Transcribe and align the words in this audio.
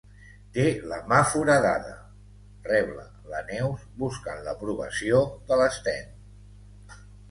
Té 0.53 0.63
la 0.91 0.97
mà 1.11 1.19
foradada 1.33 1.91
—rebla 2.71 3.07
la 3.35 3.45
Neus, 3.53 3.87
buscant 4.03 4.45
l'aprovació 4.51 5.25
de 5.49 5.65
l'Sten. 5.65 6.15